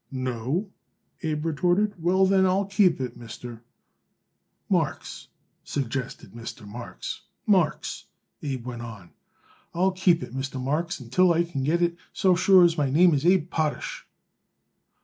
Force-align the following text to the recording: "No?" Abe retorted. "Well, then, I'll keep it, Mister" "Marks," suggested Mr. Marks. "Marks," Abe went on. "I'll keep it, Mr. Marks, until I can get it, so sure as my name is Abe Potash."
"No?" 0.11 0.71
Abe 1.21 1.45
retorted. 1.45 1.93
"Well, 2.01 2.25
then, 2.25 2.43
I'll 2.43 2.65
keep 2.65 2.99
it, 2.99 3.15
Mister" 3.15 3.61
"Marks," 4.77 5.27
suggested 5.63 6.31
Mr. 6.31 6.67
Marks. 6.67 7.21
"Marks," 7.45 8.05
Abe 8.41 8.65
went 8.65 8.81
on. 8.81 9.11
"I'll 9.75 9.91
keep 9.91 10.23
it, 10.23 10.33
Mr. 10.35 10.59
Marks, 10.59 10.99
until 10.99 11.31
I 11.31 11.43
can 11.43 11.63
get 11.63 11.83
it, 11.83 11.97
so 12.13 12.33
sure 12.33 12.63
as 12.65 12.79
my 12.79 12.89
name 12.89 13.13
is 13.13 13.27
Abe 13.27 13.51
Potash." 13.51 14.07